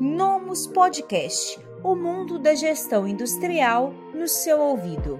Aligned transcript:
Nomus 0.00 0.64
Podcast 0.68 1.58
o 1.82 1.96
mundo 1.96 2.38
da 2.38 2.54
gestão 2.54 3.06
industrial 3.08 3.92
no 4.14 4.28
seu 4.28 4.60
ouvido. 4.60 5.18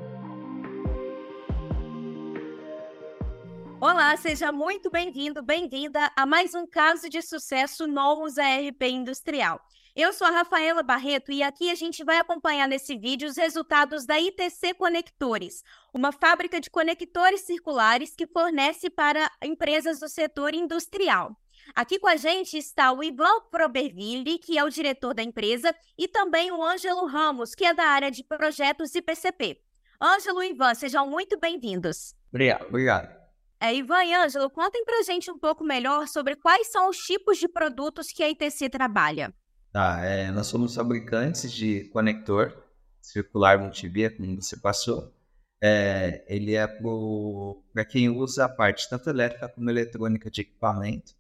Olá, 3.81 4.17
seja 4.17 4.53
muito 4.53 4.89
bem-vindo, 4.89 5.43
bem-vinda 5.43 6.13
a 6.15 6.25
mais 6.25 6.55
um 6.55 6.65
caso 6.65 7.09
de 7.09 7.21
sucesso 7.23 7.89
Nomus 7.89 8.39
ARP 8.39 8.83
Industrial. 8.83 9.61
Eu 9.97 10.13
sou 10.13 10.29
a 10.29 10.31
Rafaela 10.31 10.85
Barreto 10.85 11.33
e 11.33 11.43
aqui 11.43 11.73
a 11.73 11.75
gente 11.75 12.05
vai 12.05 12.19
acompanhar 12.19 12.69
nesse 12.69 12.97
vídeo 12.97 13.29
os 13.29 13.37
resultados 13.37 14.07
da 14.07 14.21
ITC 14.21 14.75
Conectores, 14.75 15.65
uma 15.93 16.13
fábrica 16.13 16.61
de 16.61 16.71
conectores 16.71 17.41
circulares 17.41 18.15
que 18.15 18.29
fornece 18.29 18.89
para 18.89 19.29
empresas 19.43 19.99
do 19.99 20.09
setor 20.09 20.55
industrial. 20.55 21.37
Aqui 21.75 21.99
com 21.99 22.09
a 22.09 22.17
gente 22.17 22.57
está 22.57 22.93
o 22.93 23.03
Ivan 23.03 23.41
Proberville, 23.51 24.39
que 24.39 24.59
é 24.59 24.65
o 24.65 24.71
diretor 24.71 25.15
da 25.15 25.23
empresa, 25.23 25.75
e 25.97 26.09
também 26.09 26.51
o 26.51 26.65
Ângelo 26.65 27.07
Ramos, 27.07 27.55
que 27.55 27.65
é 27.65 27.75
da 27.75 27.85
área 27.85 28.11
de 28.11 28.25
projetos 28.25 28.95
e 28.95 29.03
PCP. 29.03 29.61
Ângelo 30.01 30.43
e 30.43 30.51
Ivan, 30.51 30.75
sejam 30.75 31.09
muito 31.09 31.39
bem-vindos. 31.39 32.15
Obrigado, 32.31 32.67
obrigado. 32.67 33.19
É, 33.61 33.75
Ivan 33.75 34.05
e 34.05 34.15
Ângelo, 34.15 34.49
contem 34.51 34.85
pra 34.85 35.03
gente 35.03 35.31
um 35.31 35.39
pouco 35.39 35.65
melhor 35.65 36.07
sobre 36.07 36.37
quais 36.37 36.71
são 36.71 36.89
os 36.89 36.99
tipos 36.99 37.39
de 37.39 37.49
produtos 37.49 38.09
que 38.13 38.23
a 38.23 38.31
ITC 38.31 38.69
trabalha. 38.71 39.35
Tá, 39.73 40.05
é, 40.05 40.31
nós 40.31 40.47
somos 40.47 40.75
fabricantes 40.75 41.53
de 41.53 41.85
conector 41.91 42.57
circular 43.01 43.59
multivia, 43.59 44.11
como 44.11 44.41
você 44.41 44.57
passou. 44.57 45.13
É, 45.61 46.25
ele 46.29 46.55
é 46.55 46.67
para 46.67 47.85
quem 47.85 48.09
usa 48.09 48.45
a 48.45 48.49
parte 48.49 48.89
tanto 48.89 49.11
elétrica 49.11 49.49
como 49.49 49.69
eletrônica 49.69 50.31
de 50.31 50.43
equipamento 50.43 51.18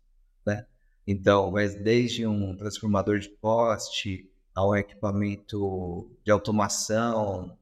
né? 0.49 0.67
Então, 1.07 1.53
vai 1.53 1.69
desde 1.69 2.27
um 2.27 2.57
transformador 2.57 3.19
de 3.19 3.29
poste 3.29 4.31
ao 4.55 4.75
equipamento 4.75 6.11
de 6.25 6.31
automação, 6.31 7.57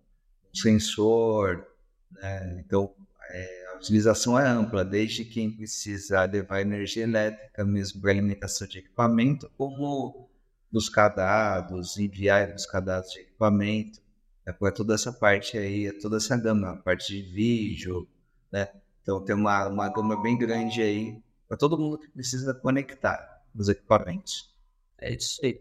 sensor, 0.55 1.67
né? 2.13 2.63
Então, 2.65 2.95
é, 3.29 3.67
a 3.73 3.77
utilização 3.77 4.39
é 4.39 4.47
ampla, 4.47 4.85
desde 4.85 5.25
quem 5.25 5.51
precisa 5.51 6.25
levar 6.25 6.61
energia 6.61 7.03
elétrica 7.03 7.65
mesmo 7.65 8.01
para 8.01 8.13
alimentação 8.13 8.69
de 8.69 8.79
equipamento, 8.79 9.51
como 9.59 10.29
buscar 10.71 11.09
dados, 11.09 11.99
enviar 11.99 12.53
buscar 12.53 12.81
dados 12.81 13.11
de 13.11 13.21
equipamento, 13.21 14.01
é 14.45 14.53
para 14.53 14.71
toda 14.71 14.95
essa 14.95 15.13
parte 15.13 15.59
aí, 15.59 15.87
é 15.87 15.93
toda 15.93 16.19
essa 16.19 16.37
gama, 16.37 16.71
a 16.71 16.77
parte 16.77 17.13
de 17.13 17.23
vídeo, 17.33 18.09
né? 18.51 18.69
Então 19.03 19.25
tem 19.25 19.35
uma, 19.35 19.67
uma 19.69 19.89
gama 19.89 20.21
bem 20.23 20.39
grande 20.39 20.81
aí 20.83 21.21
para 21.49 21.57
todo 21.57 21.79
mundo 21.79 21.99
que 21.99 22.09
precisa 22.09 22.55
conectar 22.55 23.45
os 23.55 23.69
equipamentos. 23.69 24.55
É 24.99 25.15
isso 25.15 25.41
aí. 25.45 25.61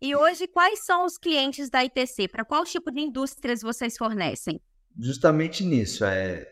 E 0.00 0.14
hoje, 0.14 0.46
quais 0.46 0.84
são 0.84 1.04
os 1.06 1.16
clientes 1.16 1.70
da 1.70 1.84
ITC? 1.84 2.28
Para 2.28 2.44
qual 2.44 2.64
tipo 2.64 2.90
de 2.90 3.00
indústrias 3.00 3.62
vocês 3.62 3.96
fornecem? 3.96 4.60
Justamente 4.98 5.64
nisso, 5.64 6.04
é 6.04 6.50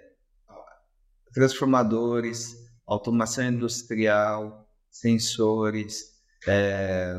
transformadores, 1.33 2.55
automação 2.87 3.45
industrial, 3.45 4.69
sensores, 4.91 6.13
é... 6.47 7.17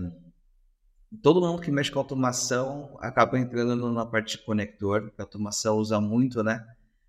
todo 1.22 1.42
mundo 1.42 1.62
que 1.62 1.72
mexe 1.72 1.92
com 1.92 2.00
automação 2.00 2.96
acaba 3.00 3.40
entrando 3.40 3.92
na 3.92 4.06
parte 4.06 4.38
de 4.38 4.44
conector, 4.44 5.12
a 5.18 5.24
automação 5.24 5.78
usa 5.78 6.00
muito, 6.00 6.44
né? 6.44 6.66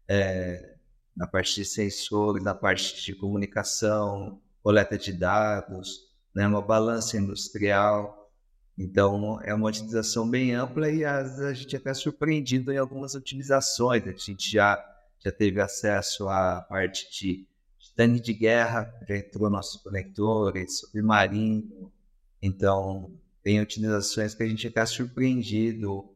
É... 0.09 0.77
na 1.17 1.27
parte 1.27 1.55
de 1.57 1.65
sensores, 1.65 2.43
na 2.43 2.55
parte 2.55 3.03
de 3.05 3.15
comunicação, 3.15 4.41
coleta 4.65 4.97
de 4.97 5.13
dados, 5.13 6.09
né, 6.35 6.47
uma 6.49 6.63
balança 6.63 7.19
industrial. 7.19 8.33
Então, 8.79 9.39
é 9.43 9.53
uma 9.53 9.69
utilização 9.69 10.29
bem 10.29 10.55
ampla 10.55 10.91
e 10.91 11.05
a 11.05 11.53
gente 11.53 11.77
é 11.77 11.79
até 11.79 11.93
surpreendido 11.93 12.73
em 12.73 12.79
algumas 12.79 13.15
utilizações. 13.15 14.03
A 14.07 14.13
gente 14.13 14.51
já, 14.51 14.83
já 15.23 15.31
teve 15.31 15.61
acesso 15.61 16.31
à 16.31 16.63
parte 16.63 17.07
de, 17.13 17.47
tanque 17.95 18.21
de 18.21 18.33
guerra, 18.33 18.93
já 19.07 19.19
entrou 19.19 19.51
nossos 19.51 19.81
conectores, 19.83 20.81
submarino. 20.81 21.93
Então, 22.41 23.13
tem 23.43 23.61
utilizações 23.61 24.35
que 24.35 24.43
a 24.43 24.49
gente 24.49 24.73
é 24.75 24.87
surpreendido. 24.87 26.11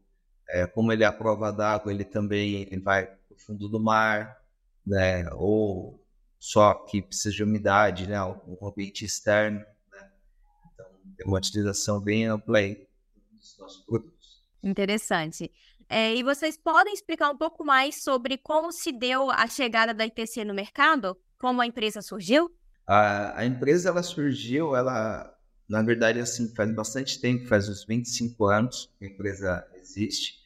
É, 0.48 0.66
como 0.66 0.90
ele 0.90 1.04
é 1.04 1.06
a 1.06 1.12
prova 1.12 1.52
d'água, 1.52 1.92
ele 1.92 2.02
também 2.02 2.62
ele 2.62 2.80
vai 2.80 3.04
para 3.06 3.36
o 3.36 3.38
fundo 3.38 3.68
do 3.68 3.78
mar, 3.78 4.38
né? 4.86 5.28
ou 5.34 6.02
só 6.38 6.74
que 6.74 7.02
precisa 7.02 7.34
de 7.34 7.42
umidade, 7.42 8.06
né? 8.06 8.22
Um 8.22 8.66
ambiente 8.66 9.04
externo, 9.04 9.58
né? 9.58 10.10
Então, 10.72 10.86
tem 11.16 11.26
uma 11.26 11.38
utilização 11.38 12.00
bem 12.00 12.26
ampla 12.26 12.58
aí 12.58 12.86
dos 13.32 13.58
nossos 13.58 13.84
produtos. 13.84 14.44
Interessante. 14.62 15.50
É, 15.88 16.14
e 16.14 16.22
vocês 16.22 16.56
podem 16.56 16.92
explicar 16.92 17.30
um 17.30 17.36
pouco 17.36 17.64
mais 17.64 18.02
sobre 18.02 18.36
como 18.36 18.70
se 18.70 18.92
deu 18.92 19.30
a 19.30 19.46
chegada 19.46 19.94
da 19.94 20.04
ITC 20.04 20.44
no 20.44 20.54
mercado? 20.54 21.16
Como 21.38 21.60
a 21.60 21.66
empresa 21.66 22.02
surgiu? 22.02 22.50
A, 22.86 23.40
a 23.40 23.46
empresa, 23.46 23.88
ela 23.88 24.02
surgiu, 24.02 24.76
ela, 24.76 25.34
na 25.68 25.82
verdade, 25.82 26.20
assim, 26.20 26.54
faz 26.54 26.74
bastante 26.74 27.20
tempo, 27.20 27.46
faz 27.46 27.68
uns 27.68 27.84
25 27.84 28.46
anos 28.46 28.90
que 28.98 29.06
a 29.06 29.08
empresa 29.08 29.66
existe. 29.76 30.38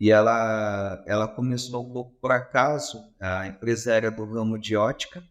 E 0.00 0.10
ela, 0.10 1.02
ela 1.06 1.26
começou 1.26 1.84
um 1.84 1.92
pouco 1.92 2.12
por 2.20 2.30
acaso, 2.30 3.04
a 3.18 3.48
empresa 3.48 3.92
era 3.92 4.10
do 4.10 4.24
ramo 4.24 4.58
de 4.58 4.76
ótica, 4.76 5.22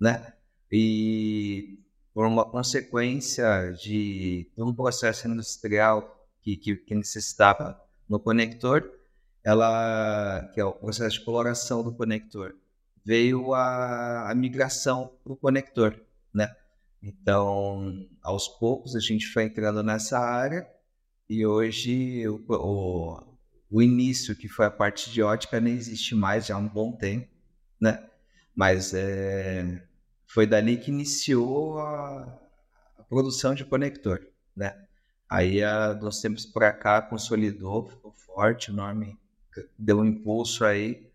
né? 0.00 0.32
E 0.70 1.78
por 2.12 2.26
uma 2.26 2.44
consequência 2.44 3.72
de 3.72 4.50
um 4.58 4.74
processo 4.74 5.28
industrial 5.28 6.26
que, 6.42 6.56
que, 6.56 6.76
que 6.76 6.94
necessitava 6.94 7.80
no 8.08 8.18
conector, 8.18 8.90
ela, 9.44 10.50
que 10.52 10.60
é 10.60 10.64
o 10.64 10.72
processo 10.72 11.18
de 11.18 11.24
coloração 11.24 11.84
do 11.84 11.94
conector, 11.94 12.56
veio 13.04 13.54
a, 13.54 14.30
a 14.30 14.34
migração 14.34 15.12
para 15.22 15.32
o 15.32 15.36
conector, 15.36 15.98
né? 16.34 16.54
Então, 17.00 18.06
aos 18.20 18.48
poucos 18.48 18.96
a 18.96 19.00
gente 19.00 19.28
foi 19.28 19.44
entrando 19.44 19.82
nessa 19.82 20.18
área 20.18 20.68
e 21.28 21.46
hoje 21.46 22.26
o, 22.28 22.44
o 22.48 23.37
o 23.70 23.82
início, 23.82 24.34
que 24.34 24.48
foi 24.48 24.66
a 24.66 24.70
parte 24.70 25.10
de 25.10 25.22
ótica, 25.22 25.60
nem 25.60 25.74
existe 25.74 26.14
mais 26.14 26.46
já 26.46 26.54
há 26.54 26.58
um 26.58 26.68
bom 26.68 26.92
tempo, 26.92 27.28
né? 27.80 28.06
Mas 28.54 28.94
é, 28.94 29.82
foi 30.26 30.46
dali 30.46 30.76
que 30.76 30.90
iniciou 30.90 31.78
a, 31.78 32.40
a 32.98 33.02
produção 33.02 33.54
de 33.54 33.64
conector, 33.64 34.20
né? 34.56 34.74
Aí, 35.28 35.62
a, 35.62 35.92
dos 35.92 36.20
tempos 36.20 36.46
para 36.46 36.72
cá, 36.72 37.02
consolidou, 37.02 37.88
ficou 37.88 38.12
forte, 38.12 38.70
o 38.70 38.74
nome 38.74 39.18
deu 39.78 39.98
um 39.98 40.04
impulso 40.04 40.64
aí, 40.64 41.06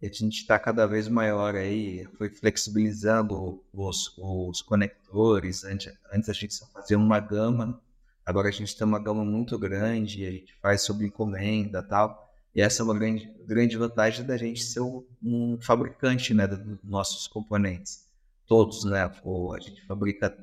e 0.00 0.06
a 0.06 0.12
gente 0.12 0.40
está 0.40 0.58
cada 0.58 0.86
vez 0.86 1.08
maior 1.08 1.54
aí, 1.54 2.06
foi 2.16 2.28
flexibilizando 2.28 3.64
os, 3.72 4.14
os 4.18 4.62
conectores, 4.62 5.64
antes, 5.64 5.92
antes 6.12 6.28
a 6.28 6.32
gente 6.32 6.54
só 6.54 6.66
fazia 6.66 6.98
uma 6.98 7.18
gama, 7.18 7.80
Agora 8.26 8.48
a 8.48 8.50
gente 8.50 8.76
tem 8.76 8.84
uma 8.84 8.98
gama 8.98 9.24
muito 9.24 9.56
grande, 9.56 10.26
a 10.26 10.30
gente 10.32 10.52
faz 10.60 10.82
sob 10.82 11.06
encomenda 11.06 11.80
tal. 11.80 12.28
E 12.52 12.60
essa 12.60 12.82
é 12.82 12.84
uma 12.84 12.94
grande, 12.94 13.32
grande 13.46 13.76
vantagem 13.76 14.26
da 14.26 14.36
gente 14.36 14.64
ser 14.64 14.80
um, 14.80 15.56
fabricante 15.60 16.34
né, 16.34 16.44
dos 16.48 16.82
nossos 16.82 17.28
componentes. 17.28 18.10
Todos, 18.44 18.84
né? 18.84 19.08
Ou 19.22 19.54
a 19.54 19.60
gente 19.60 19.80
fabrica 19.86 20.36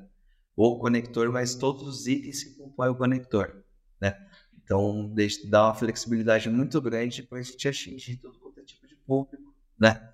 o 0.55 0.79
conector, 0.79 1.29
mas 1.31 1.55
todos 1.55 1.85
os 1.85 2.07
itens 2.07 2.43
que 2.43 2.55
compõem 2.55 2.89
o 2.89 2.95
conector, 2.95 3.63
né? 3.99 4.15
Então, 4.63 5.13
dá 5.49 5.65
uma 5.65 5.75
flexibilidade 5.75 6.49
muito 6.49 6.79
grande 6.79 7.21
para 7.21 7.39
a 7.39 7.41
gente 7.41 7.67
atingir 7.67 8.17
todo 8.17 8.53
é 8.57 8.63
tipo 8.63 8.87
de 8.87 8.95
público, 8.95 9.53
né? 9.77 10.13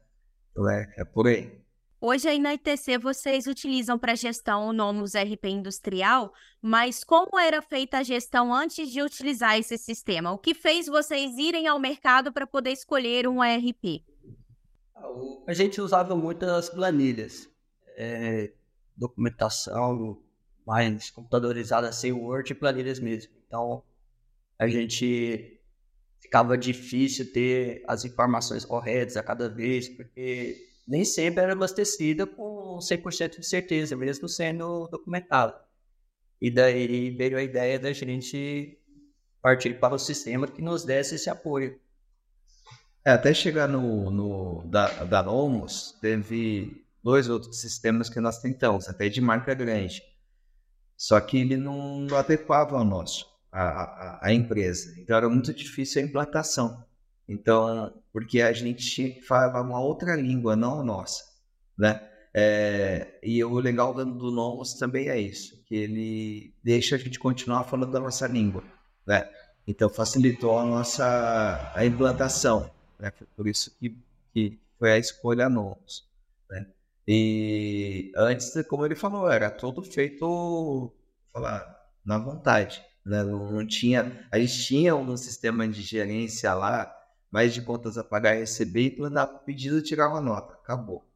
Então, 0.52 0.68
é, 0.68 0.92
é 0.98 1.06
por 1.06 1.28
aí. 1.28 1.62
Hoje 2.02 2.30
aí 2.30 2.40
na 2.40 2.54
ITC 2.54 2.98
vocês 2.98 3.46
utilizam 3.46 4.00
para 4.00 4.16
gestão 4.16 4.70
o 4.70 4.74
Nomus 4.74 5.16
RP 5.16 5.48
Industrial, 5.50 6.34
mas 6.62 7.04
como 7.04 7.38
era 7.38 7.62
feita 7.62 7.98
a 7.98 8.04
gestão 8.04 8.54
antes 8.54 8.90
de 8.90 9.02
utilizar 9.02 9.58
esse 9.60 9.78
sistema? 9.78 10.32
O 10.32 10.38
que 10.38 10.54
fez 10.54 10.88
vocês 10.88 11.38
irem 11.38 11.68
ao 11.68 11.78
mercado 11.78 12.32
para 12.32 12.48
poder 12.48 12.72
escolher 12.72 13.28
um 13.28 13.44
ERP? 13.44 14.06
A 15.46 15.54
gente 15.54 15.82
usava 15.82 16.16
muitas 16.16 16.70
planilhas, 16.70 17.50
é, 17.98 18.54
documentação 18.96 20.22
mais 20.66 21.12
computadorizada, 21.12 21.92
sem 21.92 22.14
Word 22.14 22.50
e 22.50 22.56
planilhas 22.56 23.02
mesmo. 23.02 23.34
Então 23.46 23.84
a 24.58 24.70
gente 24.70 25.60
ficava 26.22 26.58
difícil 26.58 27.34
ter 27.34 27.84
as 27.86 28.06
informações 28.06 28.64
corretas 28.64 29.18
a 29.18 29.24
cada 29.24 29.50
vez, 29.50 29.90
porque 29.90 30.69
nem 30.90 31.06
sempre 31.06 31.44
era 31.44 31.54
abastecida 31.54 32.26
com 32.26 32.80
100% 32.80 33.40
de 33.40 33.46
certeza, 33.46 33.96
mesmo 33.96 34.28
sendo 34.28 34.88
documentado. 34.88 35.54
E 36.42 36.50
daí 36.50 37.12
veio 37.12 37.38
a 37.38 37.44
ideia 37.44 37.78
da 37.78 37.94
gente 37.94 38.76
partir 39.40 39.80
para 39.80 39.94
o 39.94 40.00
sistema 40.00 40.48
que 40.48 40.64
nos 40.64 40.84
desse 40.84 41.16
esse 41.16 41.30
apoio. 41.30 41.80
É, 43.06 43.12
até 43.12 43.34
chegar 43.34 43.68
no, 43.68 44.10
no 44.10 44.64
da, 44.66 45.04
da 45.04 45.22
Nomos, 45.22 45.96
teve 46.02 46.84
dois 47.04 47.30
outros 47.30 47.62
sistemas 47.62 48.10
que 48.10 48.20
nós 48.20 48.40
tentamos, 48.42 48.90
até 48.90 49.08
de 49.10 49.22
marca 49.22 49.54
grande. 49.54 50.02
Só 50.98 51.20
que 51.22 51.38
ele 51.38 51.56
não 51.56 52.08
adequava 52.18 52.78
ao 52.78 52.84
nosso, 52.84 53.28
a, 53.52 53.62
a, 53.62 54.20
a 54.28 54.34
empresa. 54.34 55.00
Então 55.00 55.16
era 55.16 55.30
muito 55.30 55.54
difícil 55.54 56.02
a 56.02 56.06
implantação. 56.06 56.84
Então, 57.30 57.94
porque 58.12 58.42
a 58.42 58.52
gente 58.52 59.22
falava 59.22 59.62
uma 59.62 59.80
outra 59.80 60.16
língua, 60.16 60.56
não 60.56 60.80
a 60.80 60.84
nossa, 60.84 61.24
né? 61.78 62.02
É, 62.34 63.20
e 63.22 63.44
o 63.44 63.60
legal 63.60 63.94
do, 63.94 64.32
Nomos 64.32 64.74
também 64.74 65.10
é 65.10 65.20
isso, 65.20 65.64
que 65.68 65.76
ele 65.76 66.54
deixa 66.64 66.96
a 66.96 66.98
gente 66.98 67.20
continuar 67.20 67.66
falando 67.66 67.92
da 67.92 68.00
nossa 68.00 68.26
língua, 68.26 68.64
né? 69.06 69.30
Então 69.68 69.90
facilitou 69.90 70.58
a 70.58 70.66
nossa 70.66 71.72
a 71.76 71.86
implantação, 71.86 72.72
né? 73.00 73.14
Por 73.36 73.48
isso 73.48 73.76
que, 73.80 73.96
que 74.34 74.60
foi 74.80 74.94
a 74.94 74.98
escolha 74.98 75.48
Nomos, 75.48 76.08
né? 76.50 76.66
E 77.08 78.12
antes, 78.16 78.54
como 78.68 78.86
ele 78.86 78.96
falou, 78.96 79.30
era 79.30 79.52
tudo 79.52 79.84
feito, 79.84 80.92
falar, 81.32 81.80
na 82.04 82.18
vontade, 82.18 82.84
né? 83.06 83.24
Não, 83.24 83.52
não 83.52 83.68
tinha, 83.68 84.28
a 84.32 84.40
gente 84.40 84.66
tinha 84.66 84.96
um 84.96 85.16
sistema 85.16 85.68
de 85.68 85.84
gerência 85.84 86.52
lá 86.56 86.96
mais 87.32 87.54
de 87.54 87.62
contas 87.62 87.98
a 87.98 88.04
pagar 88.04 88.36
e 88.36 88.40
receber, 88.40 88.96
e 88.96 89.00
mandava 89.00 89.36
o 89.36 89.40
pedido 89.40 89.82
tirar 89.82 90.10
uma 90.10 90.22
nota. 90.22 90.54
Acabou. 90.54 91.08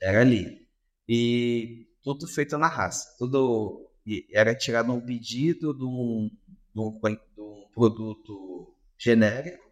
Era 0.00 0.20
ali. 0.20 0.68
E 1.08 1.86
tudo 2.02 2.26
feito 2.26 2.58
na 2.58 2.68
raça. 2.68 3.14
Tudo 3.18 3.90
era 4.32 4.54
tirado 4.54 4.92
um 4.92 5.00
pedido 5.00 5.72
de 5.72 5.84
um, 5.84 6.30
de 6.74 6.80
um, 6.80 7.00
de 7.00 7.40
um 7.40 7.68
produto 7.74 8.74
genérico 8.98 9.64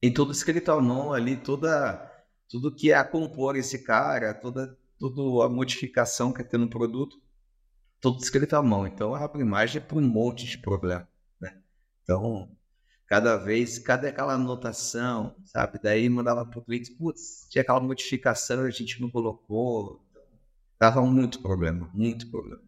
e 0.00 0.10
tudo 0.10 0.32
escrito 0.32 0.70
ao 0.70 0.82
mão 0.82 1.12
ali, 1.12 1.36
toda, 1.36 2.10
tudo 2.48 2.74
que 2.74 2.88
ia 2.88 3.04
compor 3.04 3.56
esse 3.56 3.84
cara, 3.84 4.34
toda, 4.34 4.76
toda 4.98 5.46
a 5.46 5.48
modificação 5.48 6.32
que 6.32 6.40
ia 6.40 6.48
ter 6.48 6.58
no 6.58 6.68
produto, 6.68 7.22
tudo 8.00 8.20
escrito 8.20 8.54
à 8.54 8.62
mão. 8.62 8.86
Então 8.86 9.14
a 9.14 9.30
imagem 9.36 9.80
é 9.80 9.84
para 9.84 9.98
um 9.98 10.00
monte 10.00 10.44
de 10.44 10.58
problema. 10.58 11.08
Né? 11.40 11.62
Então 12.02 12.50
cada 13.12 13.36
vez, 13.36 13.78
cadê 13.78 14.08
aquela 14.08 14.32
anotação, 14.32 15.36
sabe? 15.44 15.78
Daí 15.82 16.08
mandava 16.08 16.46
pro 16.46 16.62
cliente, 16.62 16.92
putz, 16.92 17.46
tinha 17.50 17.60
aquela 17.60 17.78
modificação, 17.78 18.62
a 18.62 18.70
gente 18.70 19.02
não 19.02 19.10
colocou. 19.10 20.02
Dava 20.80 21.02
muito 21.02 21.42
problema, 21.42 21.90
muito 21.92 22.30
problema. 22.30 22.62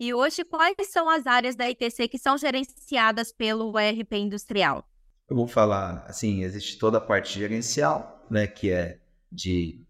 E 0.00 0.14
hoje, 0.14 0.46
quais 0.46 0.74
são 0.90 1.10
as 1.10 1.26
áreas 1.26 1.56
da 1.56 1.68
ITC 1.68 2.08
que 2.08 2.18
são 2.18 2.38
gerenciadas 2.38 3.30
pelo 3.32 3.78
ERP 3.78 4.14
industrial? 4.14 4.82
Eu 5.28 5.36
vou 5.36 5.46
falar, 5.46 6.06
assim, 6.06 6.42
existe 6.42 6.78
toda 6.78 6.96
a 6.96 7.00
parte 7.00 7.38
gerencial, 7.38 8.26
né, 8.30 8.46
que 8.46 8.70
é 8.70 8.98
de 9.30 9.84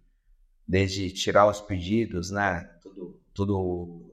desde 0.67 1.13
tirar 1.13 1.47
os 1.47 1.61
pedidos, 1.61 2.33
né, 2.33 2.65
tudo, 2.83 3.21
tudo 3.33 4.13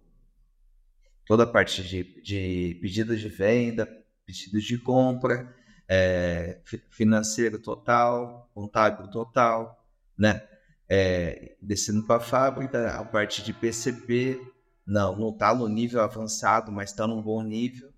toda 1.25 1.45
a 1.45 1.47
parte 1.47 1.81
de, 1.81 2.03
de 2.21 2.77
pedidos 2.79 3.19
de 3.19 3.27
venda, 3.27 3.87
pedidos 4.23 4.63
de 4.65 4.77
compra, 4.77 5.62
é, 5.87 6.59
financeiro 6.89 7.59
total, 7.59 8.49
contábil 8.53 9.07
total, 9.09 9.83
né? 10.17 10.47
É, 10.87 11.55
descendo 11.61 12.03
para 12.03 12.17
a 12.17 12.19
fábrica, 12.19 12.91
a 12.91 13.03
parte 13.03 13.41
de 13.41 13.53
PCP, 13.53 14.39
não, 14.85 15.15
não 15.15 15.29
está 15.29 15.53
no 15.53 15.67
nível 15.67 16.01
avançado, 16.01 16.71
mas 16.71 16.89
está 16.91 17.07
num 17.07 17.21
bom 17.21 17.41
nível. 17.41 17.89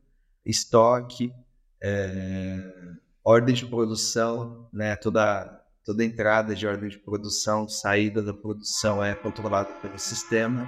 Estoque, 0.45 1.33
é, 1.81 2.71
ordem 3.23 3.55
de 3.55 3.65
produção, 3.65 4.67
né? 4.71 4.95
Toda, 4.95 5.63
toda 5.83 6.05
entrada 6.05 6.55
de 6.55 6.67
ordem 6.67 6.89
de 6.89 6.99
produção, 6.99 7.67
saída 7.67 8.21
da 8.21 8.33
produção 8.33 9.03
é 9.03 9.15
controlada 9.15 9.73
pelo 9.81 9.97
sistema. 9.97 10.67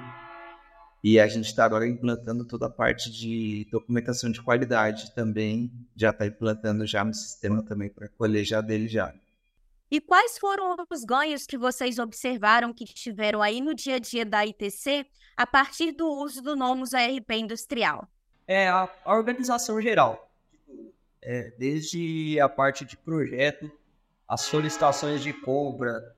E 1.04 1.20
a 1.20 1.28
gente 1.28 1.46
está 1.46 1.64
agora 1.64 1.88
implantando 1.88 2.44
toda 2.46 2.66
a 2.66 2.70
parte 2.70 3.12
de 3.12 3.68
documentação 3.72 4.32
de 4.32 4.42
qualidade 4.42 5.14
também, 5.14 5.72
já 5.96 6.10
está 6.10 6.26
implantando 6.26 6.86
já 6.86 7.04
no 7.04 7.14
sistema 7.14 7.64
também 7.64 7.90
para 7.90 8.10
colher 8.10 8.44
já 8.44 8.62
dele 8.62 8.88
já. 8.88 9.14
E 9.90 10.02
quais 10.02 10.38
foram 10.38 10.76
os 10.90 11.04
ganhos 11.06 11.46
que 11.46 11.58
vocês 11.58 11.98
observaram 11.98 12.74
que 12.74 12.84
tiveram 12.84 13.42
aí 13.42 13.62
no 13.62 13.74
dia 13.74 13.96
a 13.96 14.00
dia 14.00 14.26
da 14.26 14.46
ITC 14.46 15.06
a 15.36 15.48
partir 15.48 15.94
do 15.94 16.08
uso 16.08 16.42
do 16.42 16.56
Nomos 16.56 16.94
ARP 16.94 17.32
industrial? 17.32 18.06
É 18.46 18.68
a, 18.68 18.90
organização 19.06 19.82
geral. 19.82 20.30
É, 21.22 21.52
desde 21.58 22.40
a 22.40 22.50
parte 22.50 22.84
de 22.84 22.98
projeto, 22.98 23.72
as 24.28 24.42
solicitações 24.42 25.22
de 25.22 25.32
compra 25.32 26.16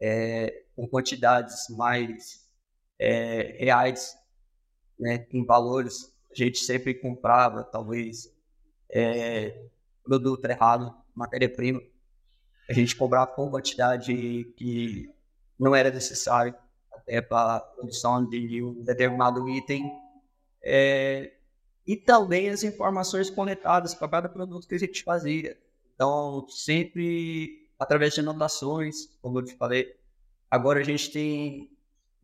é, 0.00 0.62
com 0.74 0.86
quantidades 0.88 1.68
mais 1.70 2.43
é, 2.98 3.56
reais 3.58 4.16
né, 4.98 5.26
em 5.32 5.44
valores. 5.44 6.14
A 6.30 6.34
gente 6.34 6.58
sempre 6.58 6.94
comprava, 6.94 7.62
talvez, 7.62 8.32
é, 8.90 9.66
produto 10.02 10.44
errado, 10.44 10.94
matéria-prima. 11.14 11.80
A 12.68 12.72
gente 12.72 12.96
cobrava 12.96 13.26
com 13.28 13.50
quantidade 13.50 14.52
que 14.56 15.10
não 15.58 15.74
era 15.74 15.90
necessário 15.90 16.54
até 16.92 17.20
para 17.20 17.56
a 17.56 17.60
produção 17.60 18.26
de 18.28 18.62
um 18.62 18.82
determinado 18.82 19.48
item. 19.48 19.90
É, 20.62 21.34
e 21.86 21.96
também 21.96 22.48
as 22.48 22.62
informações 22.62 23.28
conectadas 23.28 23.94
para 23.94 24.08
cada 24.08 24.28
produto 24.28 24.66
que 24.66 24.74
a 24.74 24.78
gente 24.78 25.04
fazia. 25.04 25.56
Então, 25.94 26.46
sempre 26.48 27.64
através 27.78 28.14
de 28.14 28.20
anotações, 28.20 29.06
como 29.20 29.38
eu 29.38 29.44
te 29.44 29.54
falei. 29.56 29.94
Agora 30.50 30.80
a 30.80 30.84
gente 30.84 31.10
tem 31.10 31.70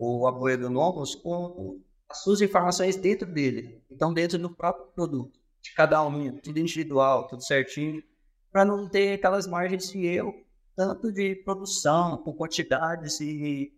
o 0.01 0.27
apoio 0.27 0.57
do 0.57 0.71
Novos 0.71 1.15
com 1.15 1.79
as 2.09 2.23
suas 2.23 2.41
informações 2.41 2.97
dentro 2.97 3.31
dele. 3.31 3.83
Então, 3.91 4.15
dentro 4.15 4.39
do 4.39 4.49
próprio 4.49 4.87
produto, 4.95 5.39
de 5.61 5.75
cada 5.75 6.03
um, 6.03 6.39
tudo 6.39 6.59
individual, 6.59 7.29
tudo 7.29 7.45
certinho, 7.45 8.03
para 8.51 8.65
não 8.65 8.89
ter 8.89 9.13
aquelas 9.13 9.47
margens 9.47 9.91
de 9.91 10.07
erro, 10.07 10.35
tanto 10.75 11.13
de 11.13 11.35
produção, 11.37 12.17
com 12.17 12.33
quantidades 12.33 13.21
e, 13.21 13.73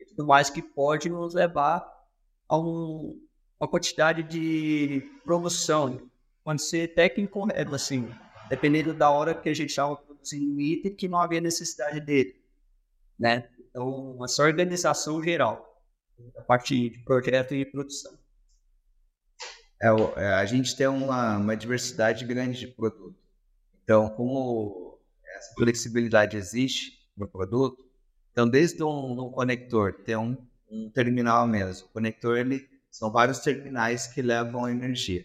e 0.00 0.04
tudo 0.06 0.26
mais 0.26 0.50
que 0.50 0.60
pode 0.60 1.08
nos 1.08 1.34
levar 1.34 1.88
a 2.48 2.58
um, 2.58 3.16
uma 3.60 3.68
quantidade 3.68 4.24
de 4.24 5.08
promoção. 5.24 6.10
Quando 6.42 6.58
ser 6.58 6.94
técnico 6.94 7.40
correto, 7.40 7.74
assim, 7.74 8.10
dependendo 8.48 8.92
da 8.92 9.10
hora 9.10 9.34
que 9.34 9.48
a 9.48 9.54
gente 9.54 9.70
estava 9.70 9.94
produzindo 9.96 10.56
o 10.56 10.60
item, 10.60 10.94
que 10.94 11.06
não 11.06 11.20
havia 11.20 11.40
necessidade 11.40 12.00
dele, 12.00 12.42
né? 13.16 13.48
Então, 13.70 14.18
essa 14.24 14.42
organização 14.42 15.22
geral 15.22 15.67
a 16.36 16.42
parte 16.42 16.90
de 16.90 16.98
projeto 17.00 17.54
e 17.54 17.64
produção. 17.64 18.18
É, 19.80 19.88
é, 20.16 20.26
a 20.34 20.44
gente 20.44 20.76
tem 20.76 20.88
uma, 20.88 21.36
uma 21.36 21.56
diversidade 21.56 22.24
grande 22.24 22.58
de 22.58 22.66
produto. 22.68 23.16
Então, 23.84 24.08
como 24.10 24.98
essa 25.36 25.54
flexibilidade 25.54 26.36
existe 26.36 26.98
no 27.16 27.28
produto, 27.28 27.84
então 28.32 28.48
desde 28.48 28.82
um, 28.82 29.26
um 29.26 29.30
conector, 29.30 29.92
tem 30.04 30.16
um, 30.16 30.36
um, 30.70 30.90
terminal 30.90 31.46
mesmo. 31.46 31.86
O 31.86 31.90
conector 31.90 32.36
ele 32.36 32.68
são 32.90 33.10
vários 33.10 33.38
terminais 33.38 34.06
que 34.06 34.20
levam 34.20 34.68
energia. 34.68 35.24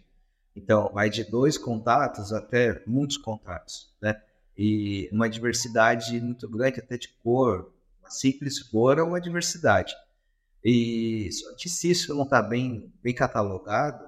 Então, 0.56 0.92
vai 0.94 1.10
de 1.10 1.24
dois 1.24 1.58
contatos 1.58 2.32
até 2.32 2.84
muitos 2.86 3.18
contatos, 3.18 3.92
né? 4.00 4.22
E 4.56 5.10
uma 5.12 5.28
diversidade 5.28 6.22
muito 6.22 6.48
grande, 6.48 6.80
até 6.80 6.96
de 6.96 7.08
cor. 7.24 7.74
Uma 8.00 8.12
simples 8.12 8.62
cor 8.62 9.00
é 9.00 9.04
uma 9.04 9.20
diversidade. 9.20 9.96
E 10.64 11.30
só 11.32 11.56
que 11.56 11.68
se 11.68 11.92
isso 11.92 12.16
não 12.16 12.24
está 12.24 12.42
bem, 12.42 12.92
bem 13.04 13.14
catalogado, 13.14 14.06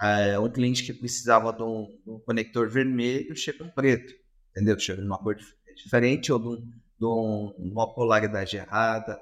é, 0.00 0.38
um 0.38 0.50
cliente 0.50 0.82
que 0.82 0.92
precisava 0.92 1.52
de 1.52 1.62
um, 1.62 1.86
de 2.04 2.10
um 2.10 2.18
conector 2.18 2.68
vermelho 2.68 3.36
chega 3.36 3.62
um 3.62 3.70
preto, 3.70 4.12
entendeu? 4.50 4.78
Chega 4.78 5.00
numa 5.00 5.18
cor 5.18 5.36
diferente 5.76 6.32
ou 6.32 6.38
de, 6.38 6.48
um, 6.48 6.56
de, 6.56 7.06
um, 7.06 7.54
uma 7.58 7.94
polaridade 7.94 8.56
errada, 8.56 9.20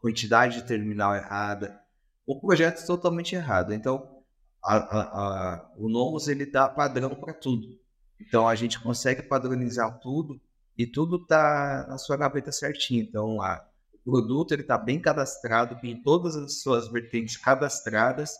quantidade 0.00 0.60
de 0.60 0.66
terminal 0.66 1.14
errada, 1.14 1.80
o 2.26 2.38
projeto 2.38 2.82
é 2.82 2.86
totalmente 2.86 3.34
errado. 3.34 3.72
Então, 3.72 4.22
a, 4.62 4.76
a, 4.76 5.00
a, 5.02 5.70
o 5.76 5.88
Nomos 5.88 6.28
ele 6.28 6.46
dá 6.46 6.68
padrão 6.68 7.14
para 7.14 7.34
tudo. 7.34 7.66
Então, 8.20 8.46
a 8.46 8.54
gente 8.54 8.78
consegue 8.78 9.22
padronizar 9.22 9.98
tudo 9.98 10.40
e 10.76 10.86
tudo 10.86 11.16
está 11.16 11.86
na 11.88 11.98
sua 11.98 12.16
gaveta 12.16 12.52
certinho. 12.52 13.02
Então, 13.02 13.42
a, 13.42 13.66
produto 14.04 14.54
está 14.54 14.78
bem 14.78 15.00
cadastrado, 15.00 15.80
tem 15.80 16.00
todas 16.02 16.36
as 16.36 16.60
suas 16.60 16.88
vertentes 16.88 17.36
cadastradas, 17.36 18.34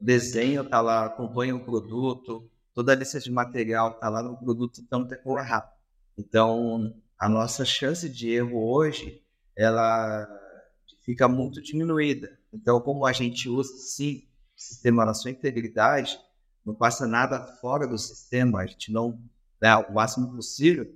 o 0.00 0.04
desenho 0.04 0.62
está 0.62 0.80
lá, 0.80 1.06
acompanha 1.06 1.54
o 1.54 1.64
produto, 1.64 2.50
toda 2.74 2.92
a 2.92 2.94
lista 2.94 3.20
de 3.20 3.30
material 3.30 3.92
está 3.92 4.08
lá 4.08 4.22
no 4.22 4.36
produto, 4.36 4.80
então 4.80 5.06
tem 5.06 5.20
que 5.20 5.28
errar. 5.28 5.72
Então, 6.18 6.94
a 7.18 7.28
nossa 7.28 7.64
chance 7.64 8.08
de 8.08 8.30
erro 8.30 8.70
hoje, 8.70 9.22
ela 9.56 10.26
fica 11.04 11.28
muito 11.28 11.62
diminuída. 11.62 12.38
Então, 12.52 12.80
como 12.80 13.06
a 13.06 13.12
gente 13.12 13.48
usa 13.48 13.72
sim 13.76 14.28
o 14.56 14.60
sistema 14.60 15.04
na 15.04 15.14
sua 15.14 15.30
integridade, 15.30 16.18
não 16.64 16.74
passa 16.74 17.06
nada 17.06 17.40
fora 17.60 17.86
do 17.86 17.96
sistema, 17.96 18.60
a 18.60 18.66
gente 18.66 18.92
não 18.92 19.20
dá 19.60 19.78
o 19.78 19.94
máximo 19.94 20.34
possível, 20.34 20.90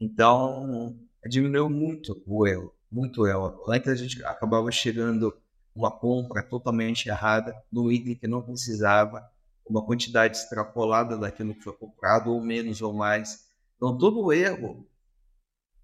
então 0.00 0.96
diminuiu 1.28 1.70
muito 1.70 2.20
o 2.26 2.46
erro 2.46 2.74
muito 2.92 3.26
ela. 3.26 3.58
Antes 3.66 3.88
a 3.88 3.96
gente 3.96 4.22
acabava 4.24 4.70
chegando 4.70 5.34
uma 5.74 5.90
compra 5.90 6.42
totalmente 6.42 7.08
errada, 7.08 7.56
no 7.72 7.90
item 7.90 8.14
que 8.14 8.26
não 8.28 8.42
precisava, 8.42 9.26
uma 9.66 9.84
quantidade 9.84 10.36
extrapolada 10.36 11.16
daquilo 11.16 11.54
que 11.54 11.62
foi 11.62 11.72
comprado, 11.72 12.30
ou 12.30 12.42
menos 12.42 12.82
ou 12.82 12.92
mais. 12.92 13.46
Então, 13.76 13.96
todo 13.96 14.32
erro 14.32 14.86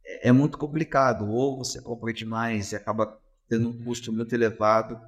é, 0.05 0.29
é 0.29 0.33
muito 0.33 0.59
complicado. 0.59 1.31
Ou 1.31 1.59
você 1.59 1.81
compra 1.81 2.13
demais 2.13 2.73
e 2.73 2.77
acaba 2.77 3.19
tendo 3.49 3.71
um 3.71 3.85
custo 3.85 4.13
muito 4.13 4.35
elevado. 4.35 5.01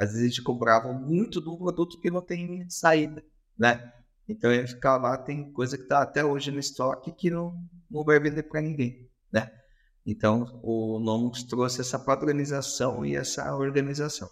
Às 0.00 0.12
vezes 0.12 0.22
a 0.22 0.28
gente 0.28 0.42
comprava 0.42 0.92
muito 0.92 1.40
do 1.40 1.58
produto 1.58 2.00
que 2.00 2.10
não 2.10 2.22
tem 2.22 2.68
saída, 2.70 3.22
né? 3.58 3.92
Então, 4.26 4.52
ia 4.52 4.66
ficar 4.66 4.96
lá, 4.96 5.18
tem 5.18 5.52
coisa 5.52 5.76
que 5.76 5.82
está 5.82 6.00
até 6.00 6.24
hoje 6.24 6.50
no 6.50 6.58
estoque 6.58 7.12
que 7.12 7.28
não, 7.28 7.54
não 7.90 8.02
vai 8.02 8.18
vender 8.18 8.44
para 8.44 8.62
ninguém, 8.62 9.10
né? 9.30 9.50
Então, 10.06 10.60
o 10.62 10.98
Nomos 10.98 11.42
trouxe 11.44 11.80
essa 11.80 11.98
padronização 11.98 13.04
e 13.04 13.14
essa 13.14 13.54
organização. 13.54 14.28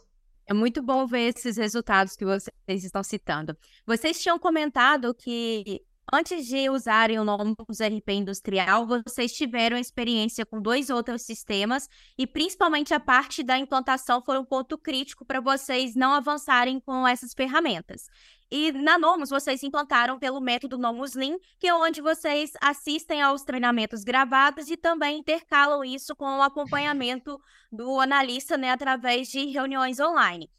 É 0.47 0.53
muito 0.53 0.83
bom 0.83 1.07
ver 1.07 1.29
esses 1.29 1.57
resultados 1.57 2.17
que 2.17 2.25
vocês 2.25 2.85
estão 2.85 3.05
citando. 3.05 3.57
Vocês 3.87 4.21
tinham 4.21 4.37
comentado 4.37 5.15
que 5.15 5.81
antes 6.13 6.45
de 6.47 6.69
usarem 6.69 7.21
o 7.21 7.25
Nomos 7.25 7.79
RP 7.81 8.11
Industrial, 8.11 8.85
vocês 8.85 9.33
tiveram 9.33 9.79
experiência 9.79 10.45
com 10.45 10.61
dois 10.61 10.91
outros 10.91 11.23
sistemas 11.23 11.89
e 12.19 12.27
principalmente 12.27 12.93
a 12.93 12.99
parte 12.99 13.45
da 13.45 13.57
implantação 13.57 14.21
foi 14.25 14.39
um 14.41 14.45
ponto 14.45 14.77
crítico 14.77 15.25
para 15.25 15.41
vocês 15.41 15.95
não 15.95 16.13
avançarem 16.13 16.81
com 16.81 17.07
essas 17.07 17.33
ferramentas. 17.33 18.09
E 18.51 18.73
na 18.73 18.99
Nomus, 18.99 19.31
vocês 19.31 19.63
implantaram 19.63 20.19
pelo 20.19 20.41
método 20.41 20.77
Nomus 20.77 21.15
Lean, 21.15 21.39
que 21.59 21.69
é 21.69 21.75
onde 21.75 22.01
vocês 22.01 22.53
assistem 22.61 23.23
aos 23.23 23.43
treinamentos 23.43 24.03
gravados 24.03 24.69
e 24.69 24.77
também 24.77 25.21
intercalam 25.21 25.85
isso 25.85 26.17
com 26.17 26.25
o 26.25 26.43
acompanhamento 26.43 27.41
do 27.71 28.01
analista 28.01 28.57
né, 28.57 28.73
através 28.73 29.29
de 29.29 29.47
reuniões 29.47 30.01
online. 30.01 30.51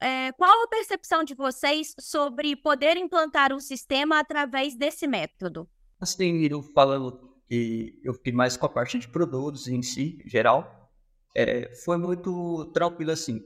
É, 0.00 0.32
qual 0.32 0.64
a 0.64 0.68
percepção 0.68 1.22
de 1.22 1.34
vocês 1.34 1.94
sobre 2.00 2.56
poder 2.56 2.96
implantar 2.96 3.52
um 3.52 3.60
sistema 3.60 4.18
através 4.18 4.76
desse 4.76 5.06
método? 5.06 5.68
Assim, 6.00 6.44
eu 6.44 6.60
falando 6.62 7.36
que 7.48 8.00
eu 8.02 8.14
fiquei 8.14 8.32
mais 8.32 8.56
com 8.56 8.66
a 8.66 8.68
parte 8.68 8.98
de 8.98 9.08
produtos 9.08 9.68
em 9.68 9.80
si, 9.80 10.18
geral, 10.26 10.90
é, 11.36 11.72
foi 11.84 11.98
muito 11.98 12.66
tranquilo 12.72 13.12
assim 13.12 13.40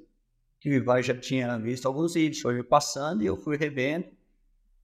que 0.63 0.71
o 0.71 0.75
Ivan 0.75 1.03
já 1.03 1.19
tinha 1.19 1.59
visto 1.59 1.87
alguns 1.87 2.15
vídeos, 2.15 2.41
foi 2.41 2.63
passando 2.63 3.21
e 3.21 3.27
eu 3.27 3.37
fui 3.37 3.57
revendo 3.57 4.07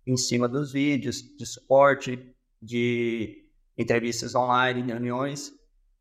em 0.05 0.17
cima 0.17 0.49
dos 0.49 0.73
vídeos 0.73 1.23
de 1.37 1.47
suporte, 1.47 2.35
de 2.61 3.47
entrevistas 3.77 4.35
online, 4.35 4.83
reuniões. 4.83 5.53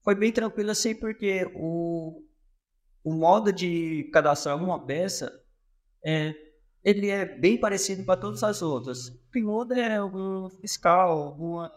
Foi 0.04 0.16
bem 0.16 0.32
tranquilo 0.32 0.72
assim, 0.72 0.96
porque 0.96 1.48
o, 1.54 2.24
o 3.04 3.14
modo 3.14 3.54
de 3.54 4.10
cadastrar 4.12 4.58
uma 4.58 4.84
peça 4.84 5.32
é, 6.04 6.34
ele 6.84 7.10
é 7.10 7.38
bem 7.38 7.60
parecido 7.60 8.04
para 8.04 8.20
todas 8.20 8.42
as 8.42 8.64
outras. 8.64 9.10
O 9.10 9.74
é 9.74 9.98
algum 9.98 10.50
fiscal, 10.50 11.22
algum 11.22 11.70